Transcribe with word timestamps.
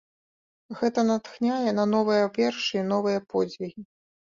Гэта 0.79 1.03
натхняе 1.09 1.75
на 1.81 1.85
новыя 1.93 2.23
вершы 2.39 2.75
і 2.83 2.89
новыя 2.91 3.19
подзвігі. 3.37 3.81